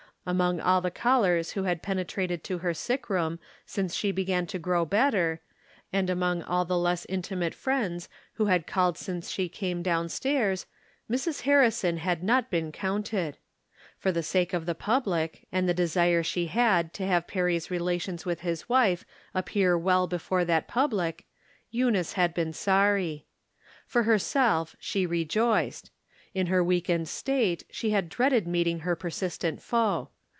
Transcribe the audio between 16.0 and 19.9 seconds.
she had to have Perry's rela tions with liis wife appear